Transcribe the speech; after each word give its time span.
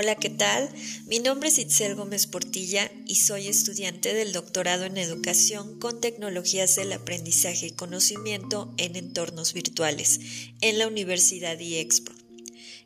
Hola, 0.00 0.14
¿qué 0.14 0.30
tal? 0.30 0.70
Mi 1.06 1.18
nombre 1.18 1.48
es 1.48 1.58
Itzel 1.58 1.96
Gómez 1.96 2.28
Portilla 2.28 2.88
y 3.04 3.16
soy 3.16 3.48
estudiante 3.48 4.14
del 4.14 4.32
doctorado 4.32 4.84
en 4.84 4.96
educación 4.96 5.80
con 5.80 6.00
tecnologías 6.00 6.76
del 6.76 6.92
aprendizaje 6.92 7.66
y 7.66 7.70
conocimiento 7.72 8.72
en 8.76 8.94
entornos 8.94 9.54
virtuales 9.54 10.20
en 10.60 10.78
la 10.78 10.86
Universidad 10.86 11.58
IEXPO. 11.58 12.12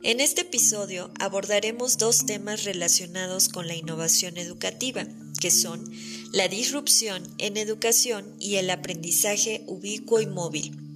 En 0.01 0.21
este 0.21 0.41
episodio 0.41 1.11
abordaremos 1.19 1.99
dos 1.99 2.25
temas 2.25 2.63
relacionados 2.63 3.47
con 3.47 3.67
la 3.67 3.75
innovación 3.75 4.39
educativa, 4.39 5.05
que 5.39 5.51
son 5.51 5.87
la 6.31 6.47
disrupción 6.47 7.31
en 7.37 7.57
educación 7.57 8.25
y 8.39 8.55
el 8.55 8.71
aprendizaje 8.71 9.61
ubicuo 9.67 10.19
y 10.19 10.25
móvil 10.25 10.92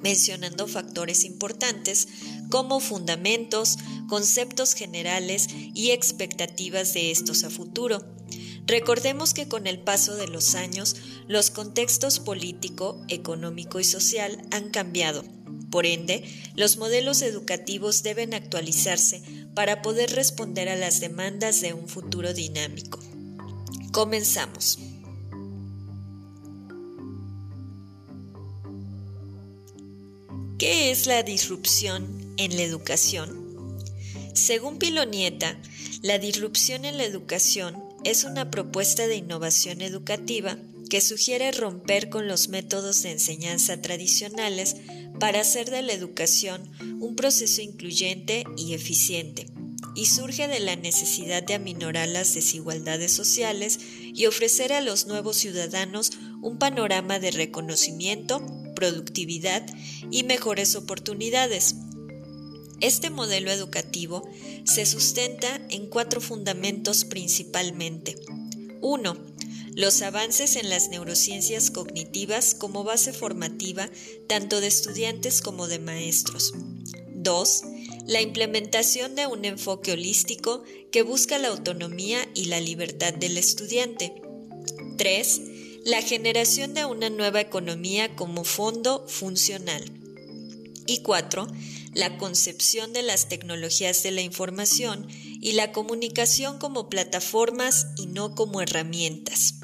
mencionando 0.00 0.66
factores 0.66 1.24
importantes 1.24 2.08
como 2.50 2.80
fundamentos, 2.80 3.78
conceptos 4.08 4.74
generales 4.74 5.48
y 5.74 5.90
expectativas 5.90 6.92
de 6.94 7.10
estos 7.10 7.44
a 7.44 7.50
futuro. 7.50 8.04
Recordemos 8.66 9.34
que 9.34 9.48
con 9.48 9.66
el 9.66 9.80
paso 9.80 10.16
de 10.16 10.28
los 10.28 10.54
años, 10.54 10.96
los 11.26 11.50
contextos 11.50 12.20
político, 12.20 13.04
económico 13.08 13.80
y 13.80 13.84
social 13.84 14.42
han 14.50 14.70
cambiado. 14.70 15.24
Por 15.70 15.86
ende, 15.86 16.24
los 16.56 16.76
modelos 16.76 17.22
educativos 17.22 18.02
deben 18.02 18.34
actualizarse 18.34 19.22
para 19.54 19.82
poder 19.82 20.12
responder 20.12 20.68
a 20.68 20.76
las 20.76 21.00
demandas 21.00 21.60
de 21.60 21.74
un 21.74 21.88
futuro 21.88 22.34
dinámico. 22.34 22.98
Comenzamos. 23.92 24.78
¿Qué 30.60 30.90
es 30.90 31.06
la 31.06 31.22
disrupción 31.22 32.34
en 32.36 32.54
la 32.54 32.62
educación? 32.62 33.78
Según 34.34 34.76
Pilonieta, 34.76 35.58
la 36.02 36.18
disrupción 36.18 36.84
en 36.84 36.98
la 36.98 37.04
educación 37.04 37.82
es 38.04 38.24
una 38.24 38.50
propuesta 38.50 39.06
de 39.06 39.16
innovación 39.16 39.80
educativa 39.80 40.58
que 40.90 41.00
sugiere 41.00 41.50
romper 41.52 42.10
con 42.10 42.28
los 42.28 42.50
métodos 42.50 43.02
de 43.02 43.12
enseñanza 43.12 43.80
tradicionales 43.80 44.76
para 45.18 45.40
hacer 45.40 45.70
de 45.70 45.80
la 45.80 45.94
educación 45.94 46.70
un 47.00 47.16
proceso 47.16 47.62
incluyente 47.62 48.44
y 48.58 48.74
eficiente, 48.74 49.46
y 49.94 50.06
surge 50.06 50.46
de 50.46 50.60
la 50.60 50.76
necesidad 50.76 51.42
de 51.42 51.54
aminorar 51.54 52.08
las 52.08 52.34
desigualdades 52.34 53.12
sociales 53.12 53.80
y 54.02 54.26
ofrecer 54.26 54.74
a 54.74 54.82
los 54.82 55.06
nuevos 55.06 55.38
ciudadanos 55.38 56.12
un 56.42 56.58
panorama 56.58 57.18
de 57.18 57.30
reconocimiento, 57.30 58.59
productividad 58.80 59.66
y 60.10 60.22
mejores 60.22 60.74
oportunidades. 60.74 61.74
Este 62.80 63.10
modelo 63.10 63.50
educativo 63.50 64.26
se 64.64 64.86
sustenta 64.86 65.60
en 65.68 65.86
cuatro 65.86 66.22
fundamentos 66.22 67.04
principalmente. 67.04 68.16
1. 68.80 69.16
Los 69.74 70.00
avances 70.00 70.56
en 70.56 70.70
las 70.70 70.88
neurociencias 70.88 71.70
cognitivas 71.70 72.54
como 72.54 72.82
base 72.82 73.12
formativa 73.12 73.90
tanto 74.26 74.62
de 74.62 74.68
estudiantes 74.68 75.42
como 75.42 75.68
de 75.68 75.78
maestros. 75.78 76.54
2. 77.14 77.62
La 78.06 78.22
implementación 78.22 79.14
de 79.14 79.26
un 79.26 79.44
enfoque 79.44 79.92
holístico 79.92 80.64
que 80.90 81.02
busca 81.02 81.38
la 81.38 81.48
autonomía 81.48 82.26
y 82.34 82.46
la 82.46 82.60
libertad 82.60 83.12
del 83.12 83.36
estudiante. 83.36 84.22
3 84.96 85.49
la 85.84 86.02
generación 86.02 86.74
de 86.74 86.84
una 86.84 87.10
nueva 87.10 87.40
economía 87.40 88.14
como 88.16 88.44
fondo 88.44 89.06
funcional. 89.08 89.82
Y 90.86 91.02
cuatro, 91.02 91.46
la 91.94 92.18
concepción 92.18 92.92
de 92.92 93.02
las 93.02 93.28
tecnologías 93.28 94.02
de 94.02 94.10
la 94.10 94.22
información 94.22 95.06
y 95.40 95.52
la 95.52 95.72
comunicación 95.72 96.58
como 96.58 96.88
plataformas 96.88 97.86
y 97.96 98.06
no 98.06 98.34
como 98.34 98.60
herramientas. 98.60 99.54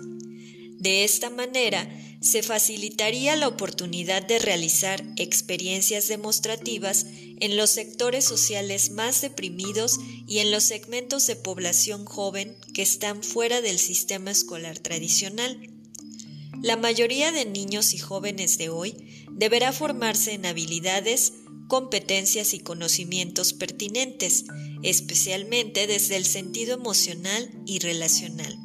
De 0.79 1.05
esta 1.05 1.31
manera, 1.31 1.89
se 2.21 2.43
facilitaría 2.43 3.37
la 3.37 3.49
oportunidad 3.49 4.23
de 4.23 4.39
realizar 4.39 5.05
experiencias 5.17 6.09
demostrativas 6.09 7.07
en 7.41 7.57
los 7.57 7.71
sectores 7.71 8.25
sociales 8.25 8.91
más 8.91 9.21
deprimidos 9.21 9.99
y 10.27 10.39
en 10.39 10.51
los 10.51 10.65
segmentos 10.65 11.27
de 11.27 11.37
población 11.37 12.05
joven 12.05 12.57
que 12.75 12.83
están 12.83 13.23
fuera 13.23 13.61
del 13.61 13.79
sistema 13.79 14.31
escolar 14.31 14.79
tradicional. 14.79 15.76
La 16.63 16.77
mayoría 16.77 17.33
de 17.33 17.45
niños 17.45 17.93
y 17.93 17.99
jóvenes 17.99 18.59
de 18.59 18.71
hoy 18.71 19.27
deberá 19.31 19.73
formarse 19.73 20.33
en 20.33 20.47
habilidades, 20.47 21.35
competencias 21.69 22.55
y 22.55 22.61
conocimientos 22.61 23.53
pertinentes, 23.53 24.45
especialmente 24.83 25.87
desde 25.87 26.17
el 26.17 26.25
sentido 26.25 26.75
emocional 26.75 27.51
y 27.67 27.81
relacional. 27.81 28.59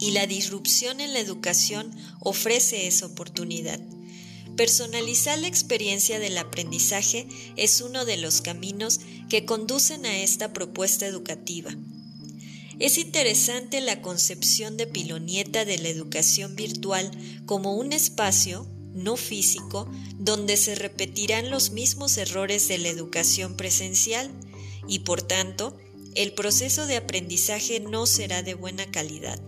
Y 0.00 0.12
la 0.12 0.26
disrupción 0.26 1.00
en 1.00 1.12
la 1.12 1.18
educación 1.18 1.90
ofrece 2.20 2.86
esa 2.86 3.06
oportunidad. 3.06 3.80
Personalizar 4.56 5.38
la 5.38 5.48
experiencia 5.48 6.18
del 6.18 6.38
aprendizaje 6.38 7.28
es 7.56 7.80
uno 7.80 8.04
de 8.04 8.16
los 8.16 8.40
caminos 8.40 9.00
que 9.28 9.44
conducen 9.44 10.06
a 10.06 10.18
esta 10.18 10.52
propuesta 10.52 11.06
educativa. 11.06 11.76
Es 12.78 12.96
interesante 12.96 13.80
la 13.80 14.00
concepción 14.02 14.76
de 14.76 14.86
Pilonieta 14.86 15.64
de 15.64 15.78
la 15.78 15.88
educación 15.88 16.54
virtual 16.54 17.10
como 17.44 17.74
un 17.74 17.92
espacio 17.92 18.66
no 18.94 19.16
físico 19.16 19.90
donde 20.18 20.56
se 20.56 20.76
repetirán 20.76 21.50
los 21.50 21.72
mismos 21.72 22.16
errores 22.18 22.68
de 22.68 22.78
la 22.78 22.88
educación 22.88 23.56
presencial 23.56 24.30
y 24.86 25.00
por 25.00 25.22
tanto 25.22 25.76
el 26.14 26.32
proceso 26.32 26.86
de 26.86 26.96
aprendizaje 26.96 27.80
no 27.80 28.06
será 28.06 28.42
de 28.42 28.54
buena 28.54 28.86
calidad. 28.90 29.40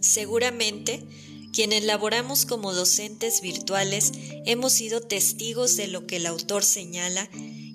Seguramente, 0.00 1.02
quienes 1.52 1.84
laboramos 1.84 2.46
como 2.46 2.72
docentes 2.72 3.42
virtuales 3.42 4.12
hemos 4.46 4.72
sido 4.72 5.00
testigos 5.00 5.76
de 5.76 5.88
lo 5.88 6.06
que 6.06 6.16
el 6.16 6.26
autor 6.26 6.64
señala 6.64 7.28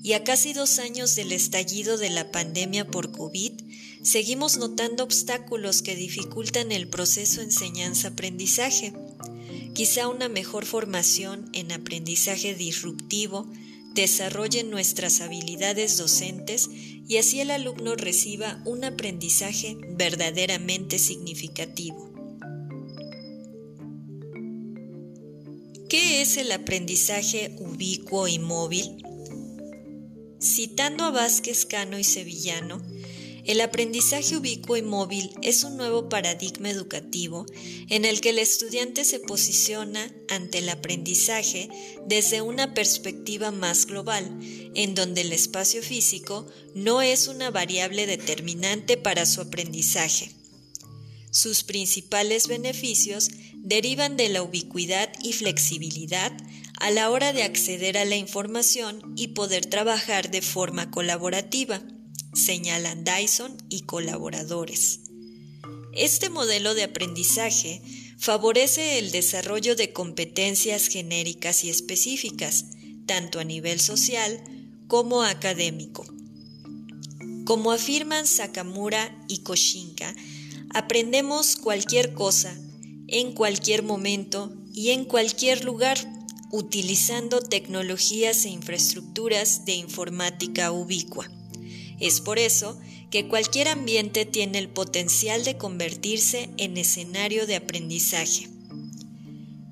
y 0.03 0.13
a 0.13 0.23
casi 0.23 0.53
dos 0.53 0.79
años 0.79 1.15
del 1.15 1.31
estallido 1.31 1.97
de 1.97 2.09
la 2.09 2.31
pandemia 2.31 2.85
por 2.85 3.11
COVID, 3.11 3.53
seguimos 4.03 4.57
notando 4.57 5.03
obstáculos 5.03 5.81
que 5.81 5.95
dificultan 5.95 6.71
el 6.71 6.87
proceso 6.87 7.41
enseñanza-aprendizaje. 7.41 8.93
Quizá 9.73 10.07
una 10.07 10.29
mejor 10.29 10.65
formación 10.65 11.49
en 11.53 11.71
aprendizaje 11.71 12.53
disruptivo 12.53 13.49
desarrolle 13.95 14.63
nuestras 14.63 15.21
habilidades 15.21 15.97
docentes 15.97 16.69
y 17.07 17.17
así 17.17 17.41
el 17.41 17.51
alumno 17.51 17.95
reciba 17.95 18.61
un 18.65 18.83
aprendizaje 18.83 19.77
verdaderamente 19.89 20.99
significativo. 20.99 22.11
¿Qué 25.89 26.21
es 26.21 26.37
el 26.37 26.51
aprendizaje 26.51 27.55
ubicuo 27.59 28.27
y 28.27 28.39
móvil? 28.39 29.03
Citando 30.39 31.05
a 31.05 31.11
Vázquez 31.11 31.65
Cano 31.65 31.99
y 31.99 32.03
Sevillano, 32.03 32.81
el 33.45 33.59
aprendizaje 33.59 34.37
ubicuo 34.37 34.77
y 34.77 34.81
móvil 34.81 35.31
es 35.41 35.65
un 35.65 35.75
nuevo 35.75 36.07
paradigma 36.07 36.69
educativo 36.69 37.45
en 37.89 38.05
el 38.05 38.21
que 38.21 38.29
el 38.29 38.39
estudiante 38.39 39.03
se 39.03 39.19
posiciona 39.19 40.13
ante 40.29 40.59
el 40.59 40.69
aprendizaje 40.69 41.69
desde 42.07 42.41
una 42.41 42.73
perspectiva 42.73 43.51
más 43.51 43.85
global, 43.85 44.39
en 44.75 44.95
donde 44.95 45.21
el 45.21 45.33
espacio 45.33 45.81
físico 45.81 46.47
no 46.73 47.01
es 47.01 47.27
una 47.27 47.51
variable 47.51 48.07
determinante 48.07 48.95
para 48.95 49.25
su 49.25 49.41
aprendizaje. 49.41 50.31
Sus 51.29 51.63
principales 51.63 52.47
beneficios 52.47 53.29
derivan 53.55 54.15
de 54.15 54.29
la 54.29 54.41
ubicuidad 54.41 55.11
y 55.21 55.33
flexibilidad 55.33 56.31
a 56.79 56.91
la 56.91 57.09
hora 57.09 57.33
de 57.33 57.43
acceder 57.43 57.97
a 57.97 58.05
la 58.05 58.15
información 58.15 59.13
y 59.17 59.29
poder 59.29 59.65
trabajar 59.65 60.31
de 60.31 60.41
forma 60.41 60.91
colaborativa 60.91 61.81
señalan 62.33 63.03
Dyson 63.03 63.55
y 63.69 63.81
colaboradores. 63.81 65.01
Este 65.93 66.29
modelo 66.29 66.73
de 66.73 66.83
aprendizaje 66.83 67.81
favorece 68.17 68.99
el 68.99 69.11
desarrollo 69.11 69.75
de 69.75 69.93
competencias 69.93 70.87
genéricas 70.87 71.63
y 71.63 71.69
específicas, 71.69 72.65
tanto 73.05 73.39
a 73.39 73.43
nivel 73.43 73.79
social 73.79 74.41
como 74.87 75.23
académico. 75.23 76.05
Como 77.45 77.71
afirman 77.71 78.25
Sakamura 78.25 79.25
y 79.27 79.39
Koshinka, 79.39 80.15
aprendemos 80.73 81.57
cualquier 81.57 82.13
cosa, 82.13 82.57
en 83.07 83.33
cualquier 83.33 83.83
momento 83.83 84.53
y 84.73 84.89
en 84.91 85.05
cualquier 85.05 85.65
lugar, 85.65 85.97
utilizando 86.51 87.41
tecnologías 87.41 88.45
e 88.45 88.49
infraestructuras 88.49 89.65
de 89.65 89.73
informática 89.73 90.71
ubicua. 90.71 91.29
Es 92.03 92.19
por 92.19 92.37
eso 92.37 92.77
que 93.11 93.29
cualquier 93.29 93.69
ambiente 93.69 94.25
tiene 94.25 94.59
el 94.59 94.67
potencial 94.67 95.45
de 95.45 95.55
convertirse 95.55 96.49
en 96.57 96.75
escenario 96.75 97.47
de 97.47 97.55
aprendizaje. 97.55 98.49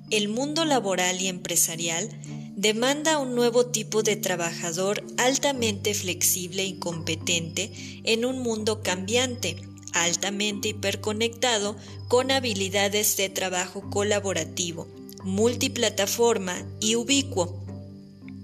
El 0.08 0.30
mundo 0.30 0.64
laboral 0.64 1.20
y 1.20 1.28
empresarial 1.28 2.08
demanda 2.56 3.18
un 3.18 3.34
nuevo 3.34 3.66
tipo 3.66 4.02
de 4.02 4.16
trabajador 4.16 5.04
altamente 5.18 5.92
flexible 5.92 6.64
y 6.64 6.78
competente 6.78 7.70
en 8.04 8.24
un 8.24 8.38
mundo 8.38 8.82
cambiante, 8.82 9.56
altamente 9.92 10.68
hiperconectado 10.68 11.76
con 12.08 12.30
habilidades 12.30 13.18
de 13.18 13.28
trabajo 13.28 13.90
colaborativo, 13.90 14.88
multiplataforma 15.22 16.66
y 16.80 16.96
ubicuo. 16.96 17.62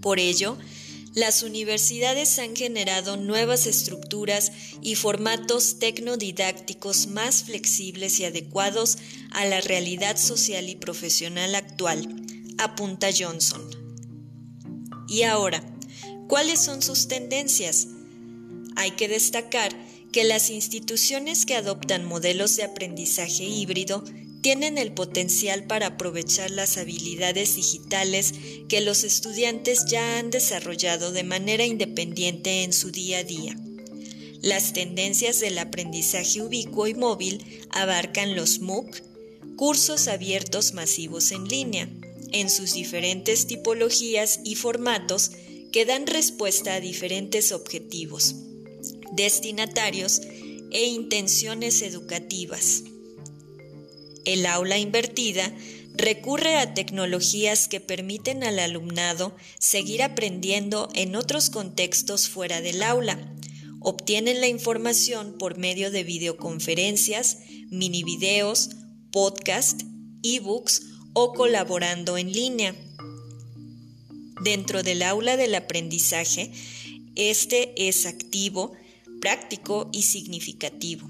Por 0.03 0.19
ello, 0.19 0.59
las 1.19 1.43
universidades 1.43 2.39
han 2.39 2.55
generado 2.55 3.17
nuevas 3.17 3.67
estructuras 3.67 4.53
y 4.81 4.95
formatos 4.95 5.81
tecnodidácticos 5.81 7.09
más 7.09 7.43
flexibles 7.43 8.21
y 8.21 8.25
adecuados 8.25 8.99
a 9.33 9.45
la 9.45 9.61
realidad 9.61 10.17
social 10.17 10.69
y 10.69 10.77
profesional 10.77 11.57
actual, 11.57 12.07
apunta 12.57 13.09
Johnson. 13.17 13.61
Y 15.09 15.25
ahora, 15.25 15.65
¿cuáles 16.29 16.61
son 16.61 16.83
sus 16.83 17.09
tendencias? 17.09 17.89
Hay 18.77 18.93
que 18.93 19.09
destacar 19.09 19.75
que 20.13 20.23
las 20.23 20.51
instituciones 20.51 21.47
que 21.47 21.57
adoptan 21.57 22.05
modelos 22.05 22.55
de 22.55 22.63
aprendizaje 22.63 23.43
híbrido 23.43 24.05
tienen 24.49 24.79
el 24.79 24.93
potencial 24.93 25.67
para 25.67 25.89
aprovechar 25.89 26.51
las 26.51 26.79
habilidades 26.79 27.57
digitales 27.57 28.33
que 28.67 28.81
los 28.81 29.05
estudiantes 29.05 29.85
ya 29.85 30.19
han 30.19 30.31
desarrollado 30.31 31.13
de 31.13 31.23
manera 31.23 31.67
independiente 31.67 32.63
en 32.63 32.73
su 32.73 32.91
día 32.91 33.19
a 33.19 33.25
día. 33.25 33.59
Las 34.41 34.73
tendencias 34.73 35.41
del 35.41 35.59
aprendizaje 35.59 36.41
ubicuo 36.41 36.87
y 36.87 36.95
móvil 36.95 37.45
abarcan 37.69 38.37
los 38.37 38.61
MOOC, 38.61 39.03
cursos 39.57 40.09
abiertos 40.09 40.73
masivos 40.73 41.31
en 41.31 41.47
línea, 41.47 41.91
en 42.33 42.49
sus 42.49 42.73
diferentes 42.73 43.47
tipologías 43.47 44.41
y 44.45 44.55
formatos 44.55 45.33
que 45.73 45.85
dan 45.85 46.07
respuesta 46.07 46.73
a 46.73 46.81
diferentes 46.81 47.53
objetivos, 47.53 48.35
destinatarios 49.13 50.23
e 50.71 50.87
intenciones 50.87 51.83
educativas. 51.83 52.85
El 54.25 54.47
aula 54.47 54.79
invertida 54.79 55.55
recurre 55.95 56.57
a 56.57 56.75
tecnologías 56.75 57.69
que 57.69 57.81
permiten 57.81 58.45
al 58.45 58.59
alumnado 58.59 59.35
seguir 59.59 60.03
aprendiendo 60.03 60.89
en 60.95 61.17
otros 61.17 61.51
contextos 61.51 62.29
fuera 62.29 62.61
del 62.61 62.83
aula. 62.83 63.19
Obtienen 63.81 64.41
la 64.41 64.49
información 64.49 65.37
por 65.39 65.59
medio 65.59 65.91
de 65.91 66.05
videoconferencias, 66.05 67.39
mini 67.71 68.03
videos, 68.03 68.71
podcast, 69.11 69.83
ebooks 70.23 70.83
o 71.15 71.33
colaborando 71.33 72.17
en 72.17 72.33
línea. 72.33 72.75
Dentro 74.43 74.83
del 74.83 75.03
aula 75.03 75.37
del 75.37 75.55
aprendizaje, 75.55 76.53
este 77.17 77.89
es 77.89 78.07
activo, 78.07 78.73
práctico 79.21 79.91
y 79.93 80.03
significativo. 80.03 81.09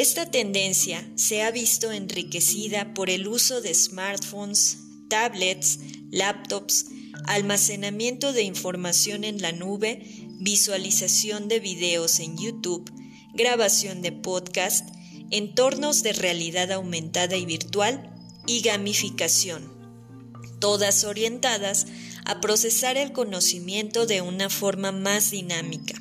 Esta 0.00 0.24
tendencia 0.24 1.06
se 1.14 1.42
ha 1.42 1.50
visto 1.50 1.92
enriquecida 1.92 2.94
por 2.94 3.10
el 3.10 3.28
uso 3.28 3.60
de 3.60 3.74
smartphones, 3.74 4.78
tablets, 5.10 5.78
laptops, 6.10 6.86
almacenamiento 7.26 8.32
de 8.32 8.44
información 8.44 9.24
en 9.24 9.42
la 9.42 9.52
nube, 9.52 10.00
visualización 10.38 11.48
de 11.48 11.60
videos 11.60 12.18
en 12.18 12.38
YouTube, 12.38 12.90
grabación 13.34 14.00
de 14.00 14.10
podcast, 14.10 14.88
entornos 15.30 16.02
de 16.02 16.14
realidad 16.14 16.72
aumentada 16.72 17.36
y 17.36 17.44
virtual 17.44 18.10
y 18.46 18.62
gamificación, 18.62 19.70
todas 20.60 21.04
orientadas 21.04 21.88
a 22.24 22.40
procesar 22.40 22.96
el 22.96 23.12
conocimiento 23.12 24.06
de 24.06 24.22
una 24.22 24.48
forma 24.48 24.92
más 24.92 25.30
dinámica. 25.30 26.00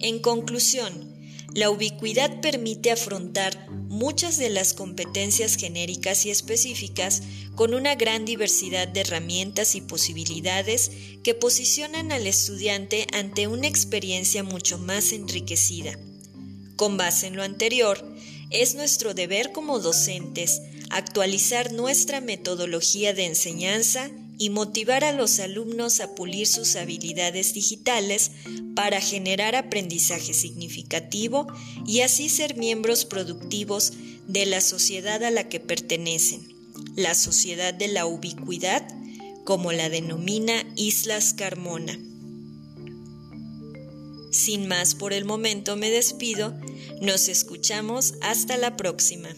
En 0.00 0.18
conclusión, 0.18 1.13
la 1.54 1.70
ubicuidad 1.70 2.40
permite 2.40 2.90
afrontar 2.90 3.70
muchas 3.70 4.38
de 4.38 4.50
las 4.50 4.74
competencias 4.74 5.54
genéricas 5.56 6.26
y 6.26 6.30
específicas 6.30 7.22
con 7.54 7.74
una 7.74 7.94
gran 7.94 8.24
diversidad 8.24 8.88
de 8.88 9.02
herramientas 9.02 9.76
y 9.76 9.80
posibilidades 9.80 10.90
que 11.22 11.34
posicionan 11.34 12.10
al 12.10 12.26
estudiante 12.26 13.06
ante 13.12 13.46
una 13.46 13.68
experiencia 13.68 14.42
mucho 14.42 14.78
más 14.78 15.12
enriquecida. 15.12 15.96
Con 16.74 16.96
base 16.96 17.28
en 17.28 17.36
lo 17.36 17.44
anterior, 17.44 18.04
es 18.50 18.74
nuestro 18.74 19.14
deber 19.14 19.52
como 19.52 19.78
docentes 19.78 20.60
actualizar 20.90 21.72
nuestra 21.72 22.20
metodología 22.20 23.14
de 23.14 23.26
enseñanza 23.26 24.10
y 24.44 24.50
motivar 24.50 25.04
a 25.04 25.12
los 25.12 25.38
alumnos 25.38 26.00
a 26.00 26.14
pulir 26.14 26.46
sus 26.46 26.76
habilidades 26.76 27.54
digitales 27.54 28.30
para 28.76 29.00
generar 29.00 29.56
aprendizaje 29.56 30.34
significativo 30.34 31.46
y 31.86 32.02
así 32.02 32.28
ser 32.28 32.54
miembros 32.54 33.06
productivos 33.06 33.94
de 34.28 34.44
la 34.44 34.60
sociedad 34.60 35.24
a 35.24 35.30
la 35.30 35.48
que 35.48 35.60
pertenecen, 35.60 36.46
la 36.94 37.14
sociedad 37.14 37.72
de 37.72 37.88
la 37.88 38.04
ubicuidad, 38.04 38.86
como 39.44 39.72
la 39.72 39.88
denomina 39.88 40.62
Islas 40.76 41.32
Carmona. 41.32 41.98
Sin 44.30 44.68
más 44.68 44.94
por 44.94 45.14
el 45.14 45.24
momento 45.24 45.74
me 45.74 45.88
despido, 45.88 46.52
nos 47.00 47.28
escuchamos 47.28 48.12
hasta 48.20 48.58
la 48.58 48.76
próxima. 48.76 49.30